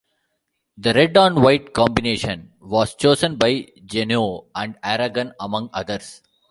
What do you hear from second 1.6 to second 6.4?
combination was chosen by Genoa and Aragon, among others.